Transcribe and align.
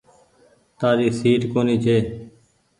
تآري 0.79 1.07
سيٽ 1.19 1.41
ڪونيٚ 1.53 1.81
ڇي۔ 1.83 1.97